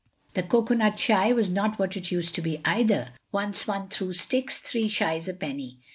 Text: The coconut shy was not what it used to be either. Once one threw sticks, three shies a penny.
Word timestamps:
The 0.33 0.41
coconut 0.41 0.97
shy 0.97 1.31
was 1.31 1.51
not 1.51 1.77
what 1.77 1.95
it 1.95 2.09
used 2.09 2.33
to 2.33 2.41
be 2.41 2.59
either. 2.65 3.13
Once 3.31 3.67
one 3.67 3.87
threw 3.87 4.13
sticks, 4.13 4.57
three 4.57 4.87
shies 4.87 5.27
a 5.27 5.33
penny. 5.35 5.79